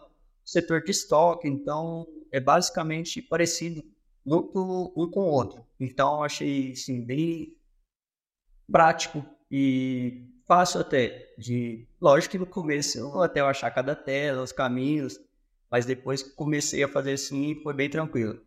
setor 0.43 0.81
de 0.81 0.89
estoque, 0.89 1.47
então 1.47 2.07
é 2.31 2.39
basicamente 2.39 3.21
parecido 3.21 3.83
um 4.25 4.41
com 4.41 5.19
o 5.19 5.31
outro. 5.31 5.63
Então 5.79 6.23
achei 6.23 6.71
assim, 6.71 7.05
bem 7.05 7.60
prático 8.71 9.25
e 9.51 10.25
fácil 10.47 10.81
até 10.81 11.33
de. 11.37 11.87
Lógico 11.99 12.31
que 12.31 12.37
no 12.37 12.45
começo, 12.45 13.21
até 13.21 13.41
eu 13.41 13.47
achar 13.47 13.69
cada 13.71 13.95
tela, 13.95 14.41
os 14.41 14.51
caminhos, 14.51 15.19
mas 15.69 15.85
depois 15.85 16.23
que 16.23 16.31
comecei 16.31 16.83
a 16.83 16.87
fazer 16.87 17.13
assim, 17.13 17.55
foi 17.61 17.73
bem 17.73 17.89
tranquilo. 17.89 18.39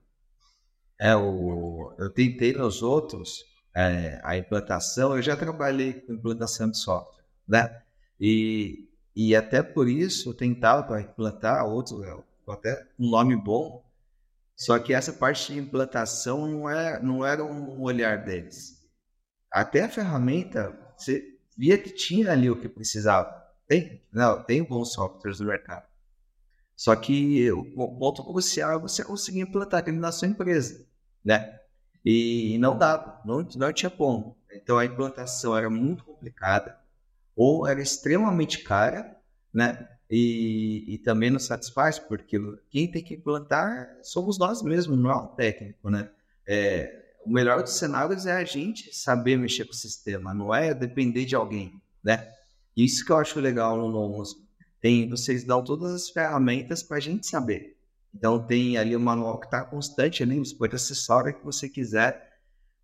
É, 0.99 1.15
o, 1.15 1.95
eu 1.99 2.11
tentei 2.11 2.53
nos 2.53 2.83
outros 2.83 3.45
é, 3.75 4.21
a 4.23 4.37
implantação, 4.37 5.17
eu 5.17 5.23
já 5.23 5.37
trabalhei 5.37 5.95
com 5.95 6.13
implantação 6.13 6.71
de 6.71 6.79
software, 6.79 7.25
né? 7.47 7.83
E, 8.21 8.89
e 9.15 9.35
até 9.35 9.63
por 9.63 9.89
isso 9.89 10.31
eu 10.31 10.35
tentava 10.35 10.83
para 10.85 11.01
implantar 11.01 11.67
outros, 11.67 12.01
até 12.49 12.87
um 12.99 13.11
nome 13.11 13.37
bom, 13.37 13.85
só 14.57 14.79
que 14.79 14.95
essa 14.95 15.13
parte 15.13 15.53
de 15.53 15.59
implantação 15.59 16.47
não, 16.47 16.71
é, 16.71 17.03
não 17.03 17.27
era 17.27 17.45
um 17.45 17.83
olhar 17.83 18.25
deles 18.25 18.74
até 19.55 19.85
a 19.85 19.89
ferramenta, 19.89 20.77
você 20.99 21.39
via 21.57 21.79
que 21.79 21.91
tinha 21.91 22.33
ali 22.33 22.51
o 22.51 22.61
que 22.61 22.69
precisava. 22.69 23.33
Tem, 23.69 24.03
não, 24.13 24.43
tem 24.43 24.65
bons 24.65 24.93
softwares 24.93 25.39
no 25.39 25.47
mercado. 25.47 25.87
Só 26.75 26.97
que 26.97 27.53
o 27.53 27.65
ponto 27.97 28.25
crucial 28.25 28.73
é 28.73 28.79
você 28.81 29.05
conseguir 29.05 29.39
implantar 29.39 29.79
aquilo 29.79 30.01
na 30.01 30.11
sua 30.11 30.27
empresa, 30.27 30.85
né? 31.25 31.61
E 32.05 32.59
não 32.59 32.77
dava, 32.77 33.23
não, 33.25 33.47
não 33.55 33.73
tinha 33.73 33.89
como. 33.89 34.37
Então 34.53 34.77
a 34.77 34.85
implantação 34.85 35.57
era 35.57 35.71
muito 35.71 36.05
complicada, 36.05 36.77
ou 37.37 37.65
era 37.65 37.81
extremamente 37.81 38.65
cara, 38.65 39.17
né? 39.53 39.89
E, 40.11 40.85
e 40.95 40.99
também 40.99 41.31
não 41.31 41.39
satisfaz, 41.39 41.97
porque 41.97 42.41
quem 42.71 42.91
tem 42.91 43.05
que 43.05 43.15
implantar 43.15 43.99
somos 44.03 44.37
nós 44.37 44.63
mesmos, 44.63 44.99
não 44.99 45.13
é 45.13 45.17
um 45.17 45.29
técnico, 45.29 45.89
né? 45.89 46.11
É, 46.45 47.04
o 47.25 47.31
melhor 47.31 47.63
dos 47.63 47.79
cenários 47.79 48.27
é 48.27 48.33
a 48.33 48.45
gente 48.45 48.95
saber 48.95 49.37
mexer 49.37 49.65
com 49.65 49.73
o 49.73 49.77
sistema, 49.77 50.35
não 50.35 50.55
é 50.55 50.75
depender 50.75 51.25
de 51.25 51.35
alguém, 51.35 51.81
né? 52.03 52.31
Isso 52.77 53.05
que 53.05 53.13
eu 53.13 53.17
acho 53.17 53.41
legal 53.41 53.77
no 53.77 53.89
Nomos. 53.89 54.37
Tem, 54.81 55.09
vocês 55.09 55.45
dão 55.45 55.63
todas 55.63 55.93
as 55.93 56.11
ferramentas 56.11 56.83
para 56.83 56.99
a 56.99 57.01
gente 57.01 57.27
saber. 57.27 57.79
Então 58.15 58.45
tem 58.45 58.77
ali 58.77 58.95
o 58.95 59.01
manual 59.01 59.39
que 59.39 59.47
está 59.47 59.65
constante 59.65 60.23
ali, 60.23 60.39
você 60.39 60.55
pode 60.55 60.75
acessar 60.75 61.35
que 61.35 61.45
você 61.45 61.69
quiser. 61.69 62.33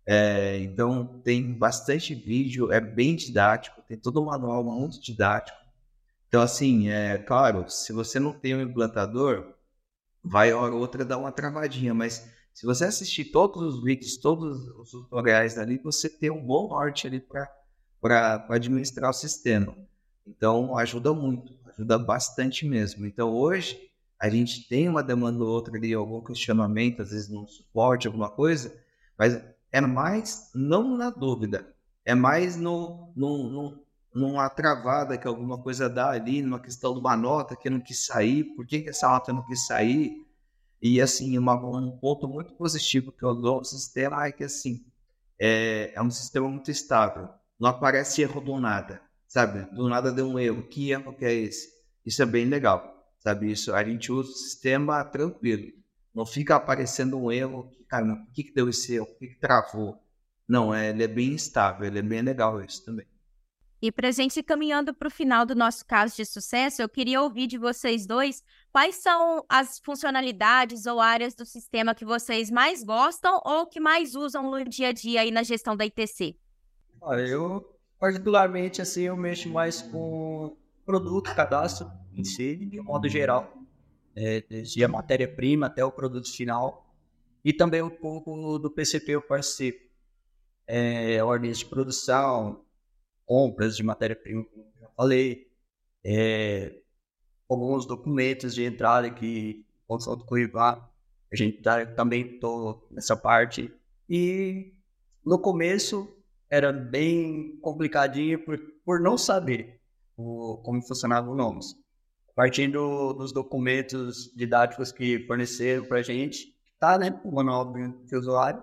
É, 0.05 0.57
então 0.59 1.21
tem 1.23 1.53
bastante 1.53 2.15
vídeo, 2.15 2.71
é 2.71 2.81
bem 2.81 3.15
didático, 3.15 3.81
tem 3.87 3.97
todo 3.97 4.21
o 4.21 4.25
manual 4.25 4.63
muito 4.63 4.99
didático. 5.01 5.57
Então 6.27 6.41
assim, 6.41 6.89
é 6.89 7.17
claro, 7.17 7.69
se 7.69 7.93
você 7.93 8.19
não 8.19 8.33
tem 8.33 8.55
um 8.55 8.61
implantador, 8.61 9.53
vai 10.23 10.51
hora 10.53 10.73
ou 10.73 10.79
outra 10.79 11.05
dar 11.05 11.17
uma 11.17 11.31
travadinha, 11.31 11.93
mas 11.93 12.27
se 12.53 12.65
você 12.65 12.85
assistir 12.85 13.25
todos 13.25 13.75
os 13.75 13.83
vídeos, 13.83 14.17
todos 14.17 14.67
os 14.77 14.91
tutoriais 14.91 15.57
ali, 15.57 15.77
você 15.77 16.09
tem 16.09 16.29
um 16.29 16.45
bom 16.45 16.67
norte 16.69 17.07
ali 17.07 17.19
para 17.19 18.45
administrar 18.49 19.09
o 19.09 19.13
sistema. 19.13 19.75
Então, 20.27 20.77
ajuda 20.77 21.13
muito, 21.13 21.53
ajuda 21.69 21.97
bastante 21.97 22.65
mesmo. 22.65 23.05
Então, 23.05 23.31
hoje, 23.33 23.79
a 24.19 24.29
gente 24.29 24.67
tem 24.67 24.87
uma 24.87 25.01
demanda 25.01 25.43
ou 25.43 25.49
outra 25.49 25.75
ali, 25.75 25.93
algum 25.93 26.21
questionamento, 26.21 27.01
às 27.01 27.09
vezes 27.09 27.27
no 27.27 27.47
suporte, 27.47 28.05
alguma 28.05 28.29
coisa, 28.29 28.71
mas 29.17 29.41
é 29.71 29.81
mais 29.81 30.51
não 30.53 30.95
na 30.95 31.09
dúvida, 31.09 31.73
é 32.05 32.13
mais 32.13 32.55
no, 32.55 33.11
no, 33.15 33.49
no, 33.49 33.83
numa 34.13 34.47
travada 34.49 35.17
que 35.17 35.27
alguma 35.27 35.57
coisa 35.57 35.89
dá 35.89 36.11
ali, 36.11 36.41
numa 36.41 36.59
questão 36.59 36.93
de 36.93 36.99
uma 36.99 37.17
nota 37.17 37.55
que 37.55 37.69
não 37.69 37.79
quis 37.79 38.05
sair, 38.05 38.43
por 38.55 38.65
que, 38.67 38.81
que 38.81 38.89
essa 38.89 39.07
nota 39.07 39.33
não 39.33 39.43
quis 39.45 39.65
sair? 39.65 40.25
E, 40.81 40.99
assim, 40.99 41.37
uma, 41.37 41.55
um 41.55 41.91
ponto 41.97 42.27
muito 42.27 42.53
positivo 42.55 43.11
que 43.11 43.23
eu 43.23 43.35
dou 43.35 43.55
ao 43.55 43.63
sistema 43.63 44.25
é 44.25 44.31
que, 44.31 44.43
assim, 44.43 44.83
é, 45.39 45.91
é 45.93 46.01
um 46.01 46.09
sistema 46.09 46.47
muito 46.49 46.71
estável. 46.71 47.29
Não 47.59 47.69
aparece 47.69 48.21
erro 48.21 48.41
do 48.41 48.59
nada, 48.59 49.01
sabe? 49.27 49.63
Do 49.75 49.87
nada 49.87 50.11
deu 50.11 50.27
um 50.27 50.39
erro. 50.39 50.63
Que 50.63 50.91
erro 50.91 51.13
que 51.15 51.25
é 51.25 51.33
esse? 51.33 51.69
Isso 52.05 52.23
é 52.23 52.25
bem 52.25 52.45
legal, 52.45 53.05
sabe? 53.19 53.51
Isso, 53.51 53.73
a 53.73 53.83
gente 53.83 54.11
usa 54.11 54.31
o 54.31 54.33
sistema 54.33 55.03
tranquilo. 55.05 55.71
Não 56.13 56.25
fica 56.25 56.55
aparecendo 56.55 57.17
um 57.17 57.31
erro. 57.31 57.69
Cara, 57.87 58.15
por 58.15 58.33
que, 58.33 58.43
que 58.45 58.53
deu 58.53 58.67
esse 58.67 58.95
erro? 58.95 59.05
Por 59.05 59.19
que, 59.19 59.27
que 59.27 59.39
travou? 59.39 59.97
Não, 60.47 60.73
é, 60.73 60.89
ele 60.89 61.03
é 61.03 61.07
bem 61.07 61.33
estável, 61.33 61.85
ele 61.85 61.99
é 61.99 62.01
bem 62.01 62.21
legal 62.21 62.61
isso 62.63 62.83
também. 62.83 63.05
E 63.81 63.91
para 63.91 64.09
a 64.09 64.11
gente 64.11 64.37
ir 64.37 64.43
caminhando 64.43 64.93
para 64.93 65.07
o 65.07 65.11
final 65.11 65.43
do 65.43 65.55
nosso 65.55 65.83
caso 65.85 66.15
de 66.15 66.23
sucesso, 66.23 66.83
eu 66.83 66.87
queria 66.87 67.19
ouvir 67.19 67.47
de 67.47 67.57
vocês 67.57 68.05
dois 68.05 68.43
quais 68.71 68.95
são 68.97 69.43
as 69.49 69.79
funcionalidades 69.79 70.85
ou 70.85 70.99
áreas 70.99 71.33
do 71.33 71.45
sistema 71.45 71.95
que 71.95 72.05
vocês 72.05 72.51
mais 72.51 72.83
gostam 72.83 73.41
ou 73.43 73.65
que 73.65 73.79
mais 73.79 74.13
usam 74.13 74.51
no 74.51 74.63
dia 74.65 74.89
a 74.89 74.91
dia 74.91 75.21
aí 75.21 75.31
na 75.31 75.41
gestão 75.41 75.75
da 75.75 75.83
ITC. 75.83 76.35
Eu 77.27 77.75
particularmente 77.99 78.83
assim 78.83 79.01
eu 79.01 79.17
mexo 79.17 79.49
mais 79.49 79.81
com 79.81 80.55
produto, 80.85 81.33
cadastro 81.33 81.91
em 82.13 82.23
si, 82.23 82.57
de 82.57 82.79
modo 82.79 83.09
geral, 83.09 83.51
é, 84.15 84.41
desde 84.47 84.83
a 84.83 84.87
matéria-prima 84.87 85.65
até 85.65 85.83
o 85.83 85.91
produto 85.91 86.31
final 86.31 86.85
e 87.43 87.51
também 87.51 87.81
um 87.81 87.89
pouco 87.89 88.59
do 88.59 88.69
PCP 88.69 89.13
eu 89.13 89.21
participo, 89.23 89.89
é, 90.67 91.23
ordens 91.23 91.59
de 91.59 91.65
produção, 91.65 92.63
compras 93.31 93.77
de 93.77 93.83
matéria-prima, 93.83 94.43
como 94.43 94.65
eu 94.75 94.81
já 94.81 94.89
falei, 94.89 95.47
é, 96.03 96.75
alguns 97.49 97.85
documentos 97.85 98.53
de 98.53 98.65
entrada 98.65 99.09
que 99.09 99.65
função 99.87 100.17
do 100.17 100.25
Cuivar, 100.25 100.91
a 101.31 101.35
gente 101.37 101.61
tá, 101.61 101.85
também 101.85 102.33
estou 102.33 102.85
nessa 102.91 103.15
parte. 103.15 103.73
E 104.09 104.73
no 105.25 105.39
começo 105.39 106.13
era 106.49 106.73
bem 106.73 107.57
complicadinho 107.61 108.43
por, 108.43 108.59
por 108.83 108.99
não 108.99 109.17
saber 109.17 109.79
o, 110.17 110.57
como 110.57 110.81
funcionava 110.81 111.31
o 111.31 111.35
Nomus. 111.35 111.77
Partindo 112.35 113.13
dos 113.13 113.31
documentos 113.31 114.29
didáticos 114.35 114.91
que 114.91 115.25
forneceram 115.25 115.85
para 115.85 115.99
a 115.99 116.03
gente, 116.03 116.53
tá, 116.77 116.97
né, 116.97 117.17
o 117.23 117.31
manual 117.31 117.71
de 118.03 118.13
usuário, 118.13 118.61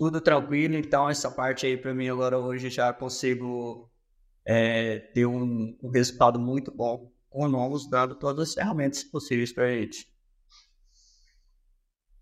tudo 0.00 0.18
tranquilo, 0.18 0.76
então 0.76 1.10
essa 1.10 1.30
parte 1.30 1.66
aí 1.66 1.76
para 1.76 1.92
mim 1.92 2.08
agora 2.08 2.38
hoje 2.38 2.70
já 2.70 2.90
consigo 2.90 3.86
é, 4.46 4.98
ter 4.98 5.26
um, 5.26 5.76
um, 5.82 5.90
resultado 5.90 6.40
muito 6.40 6.74
bom 6.74 7.12
com 7.28 7.44
o 7.44 7.48
Nomos, 7.48 7.86
dando 7.86 8.14
todas 8.14 8.48
as 8.48 8.54
ferramentas 8.54 9.04
possíveis 9.04 9.52
para 9.52 9.64
a 9.64 9.72
gente. 9.72 10.08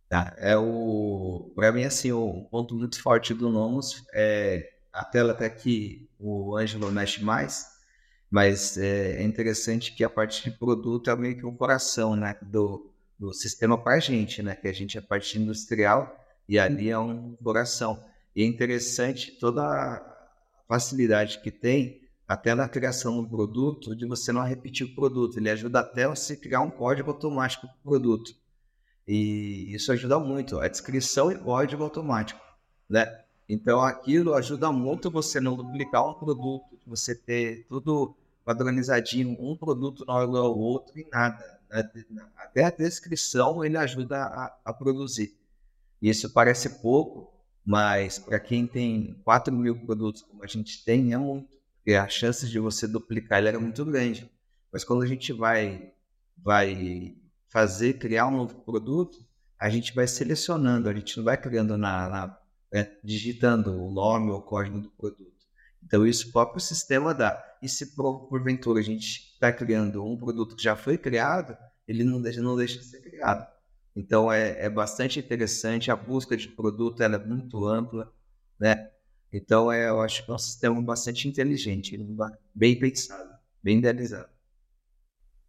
Tá, 0.09 0.35
é 0.39 0.57
o, 0.57 1.53
para 1.55 1.71
mim, 1.71 1.85
assim, 1.85 2.11
o 2.11 2.49
ponto 2.51 2.75
muito 2.75 3.01
forte 3.01 3.33
do 3.33 3.49
Nomos 3.49 4.05
é 4.13 4.69
a 4.93 5.05
tela 5.05 5.31
até 5.31 5.49
que 5.49 6.11
o 6.19 6.57
Ângelo 6.57 6.91
mexe 6.91 7.23
mais, 7.23 7.65
mas 8.29 8.77
é, 8.77 9.19
é 9.19 9.23
interessante 9.23 9.95
que 9.95 10.03
a 10.03 10.11
parte 10.11 10.51
de 10.51 10.59
produto 10.59 11.11
é 11.11 11.15
meio 11.15 11.37
que 11.37 11.47
o 11.47 11.53
coração, 11.53 12.17
né, 12.17 12.37
do, 12.43 12.93
do 13.17 13.33
sistema 13.33 13.81
para 13.81 13.95
a 13.95 14.01
gente, 14.01 14.43
né, 14.43 14.57
que 14.57 14.67
a 14.67 14.73
gente 14.73 14.99
é 14.99 15.01
parte 15.01 15.39
industrial 15.39 16.25
e 16.49 16.59
ali 16.59 16.89
é 16.89 16.99
um 16.99 17.37
coração. 17.43 18.03
E 18.35 18.43
é 18.43 18.47
interessante 18.47 19.33
toda 19.33 19.63
a 19.63 20.19
facilidade 20.67 21.41
que 21.41 21.51
tem 21.51 22.01
até 22.27 22.55
na 22.55 22.69
criação 22.69 23.23
do 23.23 23.29
produto, 23.29 23.97
de 23.97 24.07
você 24.07 24.33
não 24.33 24.43
repetir 24.43 24.87
o 24.87 24.95
produto. 24.95 25.39
Ele 25.39 25.51
ajuda 25.51 25.81
até 25.81 26.07
você 26.07 26.37
criar 26.37 26.61
um 26.61 26.71
código 26.71 27.11
automático 27.11 27.67
para 27.67 27.77
o 27.77 27.83
produto. 27.83 28.35
E 29.07 29.75
isso 29.75 29.91
ajuda 29.91 30.19
muito. 30.19 30.61
A 30.61 30.69
descrição 30.69 31.33
e 31.33 31.39
código 31.39 31.83
automático, 31.83 32.41
né? 32.89 33.25
Então, 33.49 33.81
aquilo 33.81 34.35
ajuda 34.35 34.71
muito 34.71 35.11
você 35.11 35.41
não 35.41 35.57
duplicar 35.57 36.07
um 36.07 36.13
produto, 36.13 36.79
você 36.87 37.15
ter 37.15 37.65
tudo 37.67 38.15
padronizadinho, 38.45 39.37
um 39.41 39.57
produto 39.57 40.05
não 40.07 40.23
igual 40.23 40.45
ao 40.45 40.59
outro 40.59 40.99
e 40.99 41.07
nada. 41.11 41.59
Até 42.37 42.65
a 42.65 42.71
descrição 42.71 43.65
ele 43.65 43.79
ajuda 43.79 44.19
a, 44.19 44.57
a 44.67 44.73
produzir. 44.73 45.38
Isso 46.01 46.31
parece 46.33 46.81
pouco, 46.81 47.33
mas 47.65 48.19
para 48.19 48.39
quem 48.39 48.67
tem 48.67 49.21
4 49.25 49.53
mil 49.55 49.79
produtos 49.85 50.23
como 50.23 50.43
a 50.43 50.47
gente 50.47 50.85
tem, 50.85 51.13
é 51.13 51.19
muito. 51.19 51.57
Porque 51.79 51.95
a 51.95 52.09
chance 52.09 52.49
de 52.49 52.59
você 52.59 52.87
duplicar 52.87 53.39
ele 53.39 53.49
era 53.49 53.61
muito 53.61 53.85
grande. 53.85 54.31
Mas 54.73 54.85
quando 54.85 55.03
a 55.03 55.07
gente 55.07 55.33
vai, 55.33 55.93
vai 56.37 57.17
fazer, 57.49 57.95
criar 57.95 58.27
um 58.27 58.37
novo 58.37 58.61
produto, 58.61 59.19
a 59.59 59.69
gente 59.69 59.95
vai 59.95 60.07
selecionando, 60.07 60.89
a 60.89 60.95
gente 60.95 61.17
não 61.17 61.25
vai 61.25 61.37
criando 61.37 61.77
na, 61.77 62.09
na 62.09 62.39
é, 62.73 62.91
digitando 63.03 63.73
o 63.83 63.91
nome 63.91 64.31
ou 64.31 64.39
o 64.39 64.43
código 64.43 64.81
do 64.81 64.91
produto. 64.91 65.39
Então, 65.83 66.07
isso 66.07 66.29
o 66.29 66.33
próprio 66.33 66.61
sistema 66.61 67.15
dá. 67.15 67.43
E 67.63 67.69
se 67.69 67.95
por, 67.95 68.29
porventura 68.29 68.81
a 68.81 68.83
gente 68.83 69.33
está 69.33 69.53
criando 69.53 70.05
um 70.05 70.17
produto 70.17 70.55
que 70.55 70.63
já 70.63 70.77
foi 70.77 70.99
criado, 70.99 71.57
ele 71.87 72.05
não 72.05 72.21
deixa, 72.21 72.43
não 72.43 72.57
deixa 72.57 72.79
de 72.79 72.85
ser 72.85 73.01
criado. 73.01 73.47
Então 73.99 74.33
é, 74.33 74.67
é 74.67 74.71
bastante 74.71 75.19
interessante, 75.19 75.91
a 75.91 75.97
busca 75.97 76.37
de 76.37 76.47
produto 76.47 77.03
é 77.03 77.19
muito 77.19 77.67
ampla, 77.67 78.15
né? 78.57 78.93
Então 79.33 79.73
é, 79.73 79.89
eu 79.89 80.01
acho 80.01 80.25
que 80.25 80.31
é 80.31 80.35
um 80.35 80.39
sistema 80.39 80.81
bastante 80.81 81.27
inteligente, 81.27 81.99
bem 82.55 82.79
pensado, 82.79 83.37
bem 83.61 83.79
idealizado. 83.79 84.29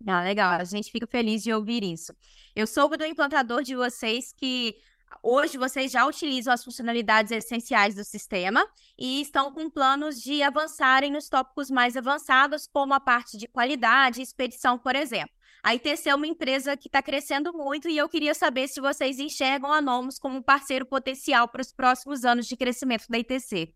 Ah, 0.08 0.24
legal, 0.24 0.60
a 0.60 0.64
gente 0.64 0.92
fica 0.92 1.06
feliz 1.06 1.44
de 1.44 1.54
ouvir 1.54 1.84
isso. 1.84 2.12
Eu 2.56 2.66
soube 2.66 2.98
do 2.98 3.06
implantador 3.06 3.62
de 3.62 3.76
vocês 3.76 4.34
que 4.34 4.76
hoje 5.22 5.56
vocês 5.56 5.92
já 5.92 6.08
utilizam 6.08 6.52
as 6.52 6.64
funcionalidades 6.64 7.32
essenciais 7.32 7.94
do 7.94 8.04
sistema 8.04 8.68
e 8.98 9.22
estão 9.22 9.54
com 9.54 9.70
planos 9.70 10.20
de 10.20 10.42
avançarem 10.42 11.12
nos 11.12 11.30
tópicos 11.30 11.70
mais 11.70 11.96
avançados, 11.96 12.66
como 12.66 12.96
a 12.96 13.00
parte 13.00 13.38
de 13.38 13.48
qualidade 13.48 14.22
e 14.22 14.24
expedição, 14.24 14.80
por 14.80 14.96
exemplo. 14.96 15.39
A 15.62 15.76
ITC 15.76 16.10
é 16.10 16.16
uma 16.16 16.28
empresa 16.28 16.78
que 16.78 16.88
está 16.88 17.02
crescendo 17.02 17.52
muito 17.52 17.90
e 17.90 17.98
eu 17.98 18.08
queria 18.08 18.34
saber 18.34 18.68
se 18.68 18.80
vocês 18.80 19.20
enxergam 19.20 19.72
a 19.72 19.82
Nomos 19.82 20.18
como 20.18 20.38
um 20.38 20.42
parceiro 20.42 20.86
potencial 20.86 21.48
para 21.50 21.62
os 21.62 21.72
próximos 21.72 22.24
anos 22.24 22.48
de 22.48 22.56
crescimento 22.56 23.06
da 23.10 23.18
ITC. 23.20 23.74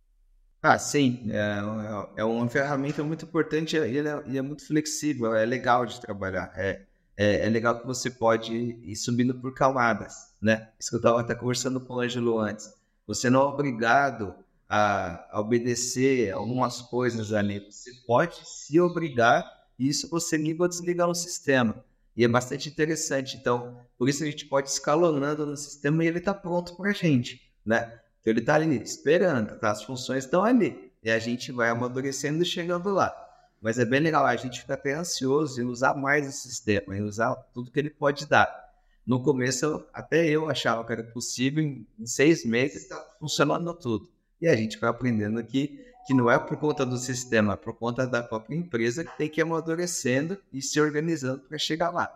Ah, 0.61 0.79
sim. 0.79 1.29
É, 1.29 2.21
é 2.21 2.23
uma 2.23 2.47
ferramenta 2.47 3.03
muito 3.03 3.25
importante 3.25 3.75
e 3.75 3.97
é, 3.99 4.37
é, 4.37 4.41
muito 4.41 4.65
flexível, 4.65 5.35
é 5.35 5.45
legal 5.45 5.85
de 5.85 5.99
trabalhar. 5.99 6.53
É, 6.55 6.83
é, 7.17 7.45
é, 7.45 7.49
legal 7.49 7.79
que 7.79 7.85
você 7.85 8.09
pode 8.09 8.53
ir 8.53 8.95
subindo 8.95 9.35
por 9.35 9.53
camadas, 9.53 10.33
né? 10.41 10.69
Isso 10.79 10.89
que 10.89 10.95
eu 10.95 10.99
estava 10.99 11.19
até 11.19 11.35
conversando 11.35 11.81
com 11.81 11.95
o 11.95 11.99
Ângelo 11.99 12.39
antes. 12.39 12.73
Você 13.05 13.29
não 13.29 13.41
é 13.41 13.45
obrigado 13.45 14.33
a, 14.69 15.27
a 15.31 15.41
obedecer 15.41 16.31
algumas 16.31 16.81
coisas 16.81 17.33
ali. 17.33 17.59
Você 17.69 17.91
pode 18.07 18.39
se 18.47 18.79
obrigar 18.79 19.45
isso 19.79 20.09
você 20.09 20.37
liga 20.37 20.63
ou 20.63 20.69
desliga 20.69 21.05
no 21.05 21.15
sistema. 21.15 21.83
E 22.15 22.23
é 22.23 22.27
bastante 22.27 22.69
interessante. 22.69 23.37
Então, 23.37 23.77
por 23.97 24.07
isso 24.07 24.23
a 24.23 24.25
gente 24.25 24.45
pode 24.45 24.69
escalonando 24.69 25.45
no 25.45 25.57
sistema 25.57 26.03
e 26.03 26.07
ele 26.07 26.19
está 26.19 26.33
pronto 26.33 26.75
para 26.75 26.91
a 26.91 26.93
gente, 26.93 27.51
né? 27.65 27.99
Então, 28.21 28.31
ele 28.31 28.39
está 28.39 28.55
ali 28.55 28.81
esperando, 28.81 29.57
tá? 29.59 29.71
As 29.71 29.83
funções 29.83 30.23
estão 30.23 30.43
ali. 30.43 30.91
E 31.03 31.11
a 31.11 31.19
gente 31.19 31.51
vai 31.51 31.69
amadurecendo 31.69 32.43
e 32.43 32.45
chegando 32.45 32.89
lá. 32.89 33.13
Mas 33.61 33.79
é 33.79 33.85
bem 33.85 33.99
legal, 33.99 34.25
a 34.25 34.35
gente 34.35 34.61
fica 34.61 34.73
até 34.73 34.93
ansioso 34.93 35.61
em 35.61 35.65
usar 35.65 35.93
mais 35.93 36.27
o 36.27 36.31
sistema, 36.31 36.97
em 36.97 37.01
usar 37.01 37.33
tudo 37.53 37.71
que 37.71 37.79
ele 37.79 37.89
pode 37.89 38.25
dar. 38.27 38.63
No 39.05 39.21
começo, 39.21 39.85
até 39.93 40.25
eu 40.27 40.49
achava 40.49 40.85
que 40.85 40.91
era 40.91 41.03
possível, 41.03 41.63
em 41.63 42.05
seis 42.05 42.45
meses 42.45 42.83
está 42.83 42.97
funcionando 43.19 43.73
tudo. 43.73 44.09
E 44.41 44.47
a 44.47 44.55
gente 44.55 44.77
vai 44.77 44.89
aprendendo 44.89 45.43
que 45.43 45.85
que 46.05 46.13
não 46.13 46.29
é 46.29 46.37
por 46.37 46.57
conta 46.57 46.85
do 46.85 46.97
sistema, 46.97 47.53
é 47.53 47.57
por 47.57 47.73
conta 47.73 48.05
da 48.05 48.21
própria 48.21 48.55
empresa 48.55 49.03
que 49.03 49.17
tem 49.17 49.29
que 49.29 49.39
ir 49.39 49.43
amadurecendo 49.43 50.37
e 50.51 50.61
se 50.61 50.79
organizando 50.79 51.41
para 51.41 51.57
chegar 51.57 51.89
lá. 51.91 52.11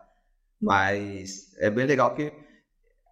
Mas 0.61 1.55
é 1.57 1.69
bem 1.69 1.85
legal 1.85 2.13
que 2.13 2.33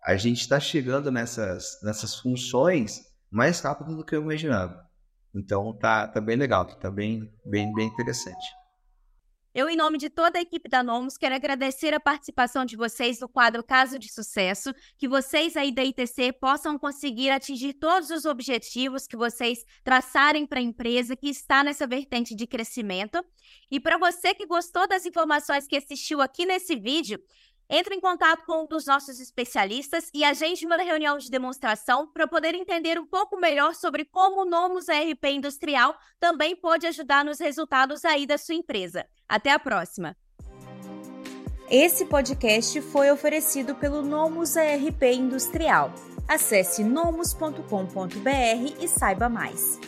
a 0.04 0.16
gente 0.16 0.42
está 0.42 0.60
chegando 0.60 1.12
nessas, 1.12 1.80
nessas 1.82 2.16
funções 2.16 3.06
mais 3.32 3.60
rápido 3.60 3.96
do 3.96 4.04
que 4.04 4.16
eu 4.16 4.22
imaginava. 4.22 4.86
Então 5.34 5.74
tá, 5.74 6.08
tá 6.08 6.22
bem 6.22 6.36
legal, 6.36 6.66
tá 6.66 6.90
bem, 6.92 7.32
bem, 7.46 7.74
bem 7.74 7.88
interessante. 7.88 8.46
Eu, 9.56 9.70
em 9.70 9.78
nome 9.78 9.98
de 9.98 10.10
toda 10.10 10.38
a 10.38 10.42
equipe 10.42 10.68
da 10.68 10.84
Nomos, 10.84 11.18
quero 11.18 11.34
agradecer 11.34 11.94
a 11.94 12.00
participação 12.00 12.66
de 12.66 12.76
vocês 12.76 13.22
no 13.22 13.30
quadro 13.30 13.64
Caso 13.64 13.98
de 13.98 14.12
Sucesso, 14.12 14.74
que 14.98 15.08
vocês 15.08 15.56
aí 15.56 15.72
da 15.72 15.82
ITC 15.82 16.34
possam 16.34 16.78
conseguir 16.78 17.30
atingir 17.30 17.72
todos 17.76 18.10
os 18.10 18.26
objetivos 18.26 19.08
que 19.08 19.16
vocês 19.16 19.64
traçarem 19.82 20.46
para 20.46 20.60
a 20.60 20.62
empresa 20.62 21.16
que 21.16 21.30
está 21.30 21.64
nessa 21.64 21.88
vertente 21.88 22.36
de 22.36 22.46
crescimento. 22.46 23.24
E 23.72 23.80
para 23.80 23.98
você 23.98 24.34
que 24.34 24.46
gostou 24.46 24.90
das 24.90 25.06
informações 25.06 25.66
que 25.66 25.78
assistiu 25.78 26.22
aqui 26.22 26.46
nesse 26.46 26.76
vídeo, 26.76 27.18
entre 27.70 27.96
em 27.96 28.00
contato 28.00 28.46
com 28.46 28.64
um 28.64 28.68
dos 28.68 28.86
nossos 28.86 29.20
especialistas 29.20 30.10
e 30.14 30.24
agende 30.24 30.66
uma 30.66 30.78
reunião 30.78 31.18
de 31.18 31.30
demonstração 31.30 32.08
para 32.08 32.28
poder 32.28 32.54
entender 32.56 33.00
um 33.00 33.06
pouco 33.06 33.38
melhor 33.38 33.74
sobre 33.76 34.06
como 34.06 34.42
o 34.42 34.46
Nomos 34.46 34.88
ERP 34.88 35.26
Industrial 35.26 35.96
também 36.20 36.56
pode 36.56 36.86
ajudar 36.88 37.26
nos 37.26 37.40
resultados 37.40 38.06
aí 38.06 38.26
da 38.26 38.38
sua 38.38 38.56
empresa. 38.56 39.06
Até 39.28 39.52
a 39.52 39.60
próxima! 39.60 40.16
Esse 41.70 42.06
podcast 42.06 42.80
foi 42.82 43.10
oferecido 43.10 43.74
pelo 43.74 44.04
Nomos 44.04 44.56
ERP 44.56 45.04
Industrial. 45.16 45.92
Acesse 46.28 46.84
nomus.com.br 46.84 47.60
e 48.80 48.88
saiba 48.88 49.28
mais. 49.28 49.80